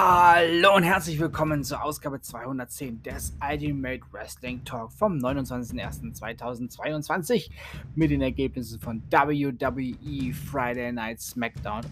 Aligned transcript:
Hallo 0.00 0.76
und 0.76 0.84
herzlich 0.84 1.18
willkommen 1.18 1.64
zur 1.64 1.82
Ausgabe 1.82 2.20
210 2.20 3.02
des 3.02 3.36
Ultimate 3.42 4.02
Wrestling 4.12 4.64
Talk 4.64 4.92
vom 4.92 5.14
29.01.2022 5.14 7.50
mit 7.96 8.12
den 8.12 8.22
Ergebnissen 8.22 8.78
von 8.78 9.02
WWE 9.10 10.32
Friday 10.32 10.92
Night 10.92 11.20
SmackDown 11.20 11.82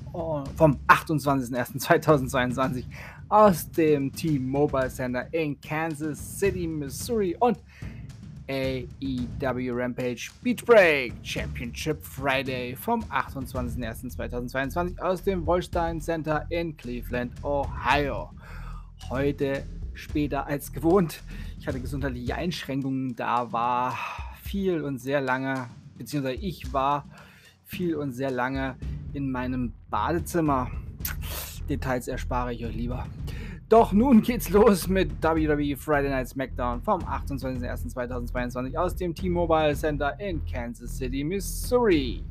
vom 0.57 0.79
28.01.2022 0.87 2.85
aus 3.29 3.69
dem 3.73 4.13
T-Mobile 4.13 4.89
Center 4.89 5.27
in 5.35 5.61
Kansas 5.61 6.39
City, 6.39 6.69
Missouri 6.69 7.35
und 7.41 7.59
AEW 8.49 9.73
Rampage 9.73 10.31
Beach 10.43 10.65
Break 10.65 11.13
Championship 11.23 12.05
Friday 12.05 12.77
vom 12.77 13.03
28.01.2022 13.05 15.01
aus 15.01 15.23
dem 15.23 15.45
Wolstein 15.47 16.01
Center 16.01 16.47
in 16.51 16.77
Cleveland, 16.77 17.33
Ohio. 17.43 18.31
Heute 19.11 19.65
später 19.95 20.47
als 20.47 20.73
gewohnt. 20.73 21.23
Ich 21.59 21.67
hatte 21.67 21.81
gesundheitliche 21.81 22.37
Einschränkungen, 22.37 23.17
da 23.17 23.51
war 23.53 23.99
viel 24.43 24.83
und 24.83 24.99
sehr 24.99 25.21
lange, 25.21 25.69
beziehungsweise 25.99 26.37
ich 26.37 26.73
war 26.73 27.09
viel 27.65 27.97
und 27.97 28.13
sehr 28.13 28.31
lange 28.31 28.77
in 29.13 29.31
meinem 29.31 29.73
Badezimmer. 29.91 30.71
Details 31.69 32.07
erspare 32.07 32.55
ich 32.55 32.65
euch 32.65 32.77
lieber. 32.77 33.07
Doch 33.69 33.93
nun 33.93 34.23
geht's 34.23 34.49
los 34.51 34.87
mit 34.87 35.11
WWE 35.21 35.77
Friday 35.77 36.09
Night 36.09 36.29
SmackDown 36.29 36.81
vom 36.83 37.01
28.01.2022 37.01 38.77
aus 38.77 38.95
dem 38.95 39.13
T-Mobile 39.13 39.75
Center 39.75 40.15
in 40.21 40.41
Kansas 40.47 40.97
City, 40.97 41.25
Missouri. 41.25 42.23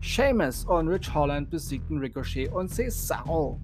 Sheamus 0.00 0.64
und 0.64 0.88
Rich 0.88 1.12
Holland 1.12 1.50
besiegten 1.50 1.98
Ricochet 1.98 2.48
und 2.50 2.70
Cesaro. 2.70 3.60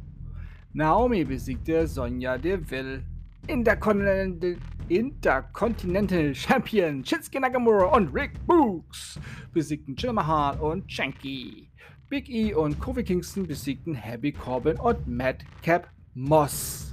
Naomi 0.75 1.25
besiegte 1.25 1.87
Sonja 1.87 2.37
Deville. 2.37 3.03
Intercontinental, 3.47 4.57
Intercontinental 4.91 6.35
Champion 6.35 7.03
Shinsuke 7.03 7.41
Nakamura 7.41 7.97
und 7.97 8.14
Rick 8.14 8.33
Books 8.47 9.19
besiegten 9.55 9.97
Jill 9.97 10.12
Mahal 10.12 10.61
und 10.61 10.92
Shanky. 10.92 11.70
Big 12.11 12.29
E 12.29 12.53
und 12.53 12.79
Kofi 12.79 13.03
Kingston 13.03 13.47
besiegten 13.47 13.95
Happy 13.95 14.33
Corbin 14.33 14.79
und 14.79 15.09
Madcap 15.09 15.89
Moss. 16.12 16.89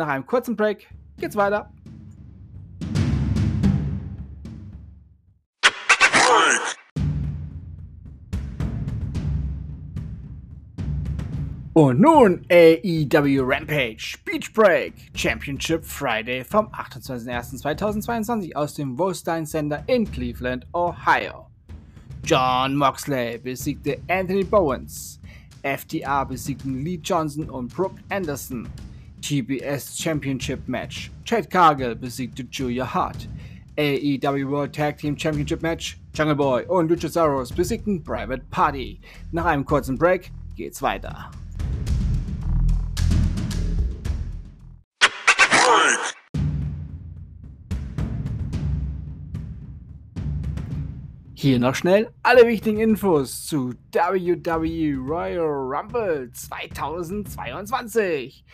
Nach 0.00 0.08
einem 0.08 0.26
kurzen 0.26 0.56
Break 0.56 0.88
geht's 1.18 1.36
weiter. 1.36 1.70
Und 11.74 12.00
nun 12.00 12.46
AEW 12.50 13.42
Rampage 13.42 14.16
Beach 14.24 14.50
Break 14.54 14.94
Championship 15.14 15.84
Friday 15.84 16.44
vom 16.44 16.68
28.01.2022 16.68 18.54
aus 18.54 18.72
dem 18.72 18.96
Wolstein 18.96 19.44
Center 19.44 19.84
in 19.86 20.10
Cleveland, 20.10 20.66
Ohio. 20.72 21.50
John 22.24 22.74
Moxley 22.74 23.36
besiegte 23.36 24.00
Anthony 24.08 24.44
Bowens. 24.44 25.20
FTA 25.62 26.24
besiegten 26.24 26.82
Lee 26.82 26.98
Johnson 27.04 27.50
und 27.50 27.74
Brooke 27.74 28.02
Anderson. 28.08 28.66
TBS 29.20 30.00
Championship 30.00 30.66
Match. 30.66 31.10
Chad 31.24 31.50
Cargill 31.50 31.94
besiegte 31.94 32.44
Julia 32.50 32.84
Hart. 32.84 33.28
AEW 33.76 34.50
World 34.50 34.74
Tag 34.74 34.98
Team 34.98 35.16
Championship 35.16 35.62
Match. 35.62 35.98
Jungle 36.14 36.36
Boy 36.36 36.64
und 36.66 36.90
Luchasaurus 36.90 37.52
besiegten 37.52 38.02
Private 38.02 38.42
Party. 38.50 39.00
Nach 39.32 39.44
einem 39.44 39.64
kurzen 39.64 39.96
Break 39.96 40.32
geht's 40.56 40.82
weiter. 40.82 41.30
Hier 51.40 51.58
noch 51.58 51.74
schnell 51.74 52.12
alle 52.22 52.46
wichtigen 52.46 52.78
Infos 52.78 53.46
zu 53.46 53.72
WWE 53.92 54.98
Royal 54.98 55.46
Rumble 55.46 56.30
2022. 56.32 58.44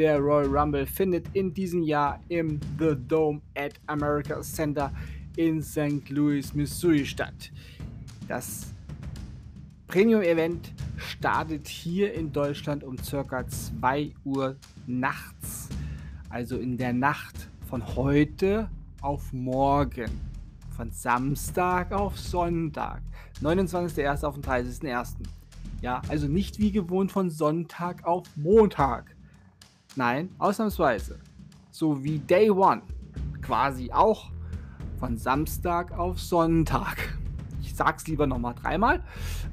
Der 0.00 0.18
Royal 0.18 0.46
Rumble 0.46 0.86
findet 0.86 1.26
in 1.34 1.52
diesem 1.52 1.82
Jahr 1.82 2.18
im 2.30 2.58
The 2.78 2.96
Dome 3.06 3.42
at 3.54 3.74
America 3.86 4.40
Center 4.40 4.90
in 5.36 5.60
St. 5.60 6.08
Louis, 6.08 6.54
Missouri 6.54 7.04
statt. 7.04 7.52
Das 8.26 8.72
Premium-Event 9.88 10.72
startet 10.96 11.68
hier 11.68 12.14
in 12.14 12.32
Deutschland 12.32 12.82
um 12.82 12.96
circa 12.96 13.46
2 13.46 14.14
Uhr 14.24 14.56
nachts, 14.86 15.68
also 16.30 16.56
in 16.56 16.78
der 16.78 16.94
Nacht 16.94 17.50
von 17.68 17.94
heute 17.94 18.70
auf 19.02 19.34
morgen, 19.34 20.10
von 20.74 20.90
Samstag 20.92 21.92
auf 21.92 22.18
Sonntag, 22.18 23.02
29.01. 23.42 24.24
auf 24.24 24.36
den 24.36 24.44
30.01. 24.44 25.16
Ja, 25.82 26.00
also 26.08 26.26
nicht 26.26 26.58
wie 26.58 26.72
gewohnt 26.72 27.12
von 27.12 27.28
Sonntag 27.28 28.06
auf 28.06 28.26
Montag. 28.34 29.14
Nein, 29.96 30.30
ausnahmsweise. 30.38 31.18
So 31.70 32.02
wie 32.04 32.18
Day 32.18 32.50
One. 32.50 32.82
Quasi 33.42 33.90
auch 33.92 34.30
von 34.98 35.16
Samstag 35.16 35.92
auf 35.92 36.20
Sonntag. 36.20 37.18
Ich 37.60 37.74
sag's 37.74 38.06
lieber 38.06 38.26
nochmal 38.26 38.54
dreimal, 38.54 39.02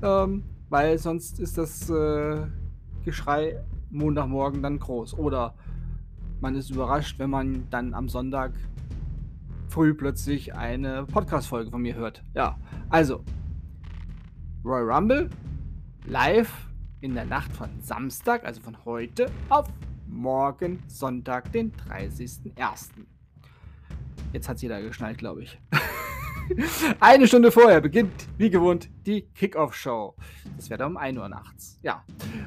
ähm, 0.02 0.44
weil 0.70 0.98
sonst 0.98 1.40
ist 1.40 1.58
das 1.58 1.90
äh, 1.90 2.46
Geschrei 3.04 3.64
Montagmorgen 3.90 4.62
dann 4.62 4.80
groß. 4.80 5.18
Oder 5.18 5.56
man 6.42 6.56
ist 6.56 6.70
überrascht, 6.70 7.18
wenn 7.20 7.30
man 7.30 7.70
dann 7.70 7.94
am 7.94 8.10
Sonntag 8.10 8.52
früh 9.70 9.94
plötzlich 9.94 10.54
eine 10.56 11.06
Podcast-Folge 11.06 11.72
von 11.72 11.82
mir 11.82 11.96
hört. 11.96 12.24
Ja, 12.34 12.58
also 12.90 13.24
Royal 14.64 14.92
Rumble 14.92 15.30
live 16.06 16.52
in 17.02 17.14
der 17.14 17.26
Nacht 17.26 17.52
von 17.54 17.70
Samstag, 17.80 18.46
also 18.46 18.62
von 18.62 18.86
heute 18.86 19.32
auf 19.50 19.68
morgen 20.08 20.84
Sonntag, 20.88 21.52
den 21.52 21.72
30.01. 21.90 22.90
Jetzt 24.34 24.50
hat 24.50 24.62
jeder 24.62 24.82
geschnallt, 24.82 25.18
glaube 25.18 25.44
ich. 25.44 25.60
Eine 27.00 27.28
Stunde 27.28 27.52
vorher 27.52 27.82
beginnt, 27.82 28.28
wie 28.38 28.50
gewohnt, 28.50 28.90
die 29.06 29.24
Kickoff-Show. 29.36 30.16
Das 30.56 30.70
wäre 30.70 30.86
um 30.86 30.98
1 30.98 31.18
Uhr 31.18 31.30
nachts. 31.30 31.80
Ja. 31.82 32.04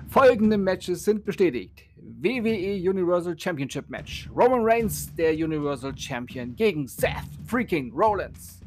Folgende 0.09 0.57
Matches 0.57 1.05
sind 1.05 1.25
bestätigt. 1.25 1.85
WWE 1.97 2.91
Universal 2.91 3.39
Championship 3.39 3.89
Match. 3.89 4.29
Roman 4.35 4.61
Reigns, 4.63 5.15
der 5.15 5.33
Universal 5.33 5.97
Champion, 5.97 6.55
gegen 6.57 6.87
Seth 6.87 7.11
Freaking 7.47 7.93
Rollins. 7.93 8.61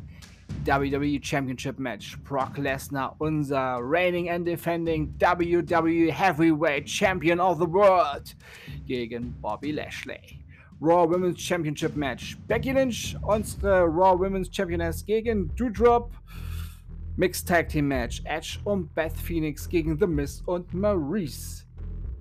WWE 0.64 1.22
Championship 1.22 1.78
Match. 1.78 2.18
Brock 2.24 2.56
Lesnar, 2.56 3.16
unser 3.20 3.84
reigning 3.84 4.30
and 4.30 4.46
defending 4.46 5.14
WWE 5.18 6.10
Heavyweight 6.10 6.88
Champion 6.88 7.40
of 7.40 7.60
the 7.60 7.66
World, 7.66 8.34
gegen 8.88 9.36
Bobby 9.42 9.74
Lashley. 9.74 10.40
Raw 10.80 11.06
Women's 11.06 11.38
Championship 11.38 11.96
Match. 11.96 12.38
Becky 12.48 12.74
Lynch, 12.74 13.16
unsere 13.24 13.88
Raw 13.90 14.16
Women's 14.16 14.50
Championess, 14.50 15.02
gegen 15.02 15.50
Doudrop. 15.56 16.12
Mixed 17.18 17.48
Tag 17.48 17.70
Team 17.70 17.88
Match. 17.88 18.22
Edge 18.26 18.60
und 18.64 18.94
Beth 18.96 19.16
Phoenix 19.18 19.68
gegen 19.68 19.98
The 19.98 20.08
Miz 20.08 20.42
und 20.46 20.74
Maurice. 20.74 21.66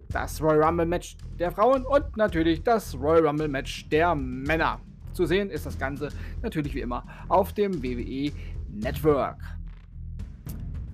Das 0.09 0.43
Royal 0.43 0.65
Rumble 0.65 0.87
Match 0.87 1.17
der 1.39 1.51
Frauen 1.51 1.87
und 1.87 2.17
natürlich 2.17 2.63
das 2.63 2.95
Royal 2.95 3.27
Rumble 3.27 3.49
Match 3.49 3.89
der 3.89 4.15
Männer. 4.15 4.81
Zu 5.13 5.27
sehen 5.27 5.51
ist 5.51 5.67
das 5.67 5.79
Ganze 5.79 6.09
natürlich 6.43 6.75
wie 6.75 6.81
immer 6.81 7.05
auf 7.29 7.53
dem 7.53 7.83
WWE 7.83 8.33
Network. 8.69 9.39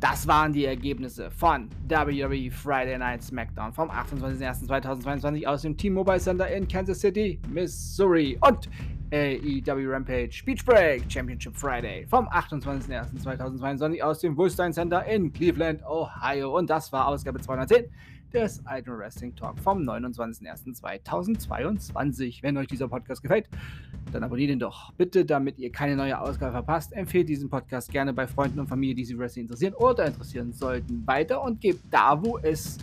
Das 0.00 0.29
waren 0.29 0.53
die 0.53 0.65
Ergebnisse 0.65 1.29
von 1.29 1.69
WWE 1.88 2.50
Friday 2.53 2.99
Night 2.99 3.23
SmackDown 3.23 3.73
vom 3.73 3.91
28.01.2022 3.91 5.44
aus 5.44 5.62
dem 5.62 5.76
T-Mobile 5.76 6.20
Center 6.20 6.49
in 6.49 6.69
Kansas 6.69 7.00
City, 7.00 7.41
Missouri 7.49 8.38
und 8.41 8.69
AEW 9.11 9.91
Rampage 9.91 10.43
Beach 10.44 10.65
Break 10.65 11.11
Championship 11.11 11.56
Friday 11.56 12.06
vom 12.06 12.29
28.01.2022 12.29 14.00
aus 14.03 14.20
dem 14.20 14.37
Wolstein 14.37 14.73
Center 14.73 15.05
in 15.06 15.32
Cleveland, 15.32 15.82
Ohio. 15.85 16.56
Und 16.56 16.70
das 16.70 16.93
war 16.93 17.09
Ausgabe 17.09 17.41
210 17.41 17.87
des 18.33 18.63
Idol 18.69 18.99
Wrestling 18.99 19.35
Talk 19.35 19.59
vom 19.59 19.83
29.01.2022. 19.83 22.43
Wenn 22.43 22.57
euch 22.57 22.67
dieser 22.67 22.89
Podcast 22.89 23.23
gefällt, 23.23 23.49
dann 24.13 24.23
abonniert 24.23 24.51
ihn 24.51 24.59
doch 24.59 24.93
bitte, 24.93 25.25
damit 25.25 25.59
ihr 25.59 25.73
keine 25.73 25.97
neue 25.97 26.21
Ausgabe 26.21 26.53
verpasst. 26.53 26.93
Empfehlt 26.93 27.29
diesen 27.29 27.51
Podcast 27.51 27.91
gerne 27.91 28.13
bei 28.13 28.27
Freunden 28.27 28.61
und 28.61 28.69
Familie, 28.69 28.95
die 28.95 29.05
sich 29.05 29.19
Wrestling 29.19 29.45
interessieren 29.45 29.75
oder 29.75 30.07
interessieren 30.07 30.53
sollten, 30.53 31.07
weiter 31.07 31.43
und 31.43 31.61
gebt 31.61 31.83
da, 31.91 32.23
wo 32.23 32.39
es 32.39 32.79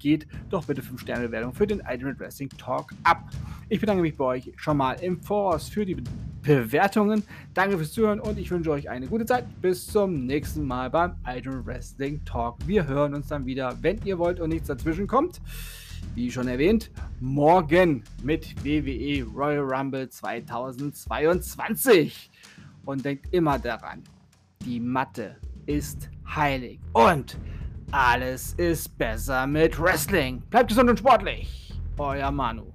geht, 0.00 0.26
doch 0.48 0.64
bitte 0.64 0.82
5-Sterne-Bewertung 0.82 1.54
für 1.54 1.66
den 1.66 1.80
Ultimate 1.80 2.18
Wrestling 2.18 2.48
Talk 2.58 2.92
ab. 3.04 3.30
Ich 3.68 3.78
bedanke 3.78 4.02
mich 4.02 4.16
bei 4.16 4.24
euch 4.24 4.52
schon 4.56 4.76
mal 4.76 4.94
im 4.94 5.22
Voraus 5.22 5.68
für 5.68 5.86
die 5.86 5.96
Bewertungen. 6.42 7.22
Danke 7.54 7.76
fürs 7.76 7.92
Zuhören 7.92 8.18
und 8.18 8.38
ich 8.38 8.50
wünsche 8.50 8.70
euch 8.70 8.90
eine 8.90 9.06
gute 9.06 9.26
Zeit. 9.26 9.44
Bis 9.60 9.86
zum 9.86 10.26
nächsten 10.26 10.64
Mal 10.64 10.90
beim 10.90 11.14
Ultimate 11.26 11.66
Wrestling 11.66 12.24
Talk. 12.24 12.56
Wir 12.66 12.86
hören 12.86 13.14
uns 13.14 13.28
dann 13.28 13.46
wieder, 13.46 13.76
wenn 13.82 14.00
ihr 14.04 14.18
wollt 14.18 14.40
und 14.40 14.48
nichts 14.48 14.68
dazwischen 14.68 15.06
kommt. 15.06 15.40
wie 16.14 16.30
schon 16.30 16.48
erwähnt, 16.48 16.90
morgen 17.20 18.02
mit 18.22 18.64
WWE 18.64 19.24
Royal 19.24 19.64
Rumble 19.64 20.08
2022. 20.08 22.30
Und 22.84 23.04
denkt 23.04 23.32
immer 23.32 23.58
daran, 23.58 24.02
die 24.64 24.80
Matte 24.80 25.36
ist 25.66 26.08
heilig 26.34 26.80
und 26.92 27.36
alles 27.92 28.54
ist 28.54 28.96
besser 28.98 29.46
mit 29.46 29.80
Wrestling. 29.80 30.42
Bleibt 30.50 30.68
gesund 30.68 30.90
und 30.90 30.98
sportlich. 30.98 31.72
Euer 31.98 32.30
Manu. 32.30 32.72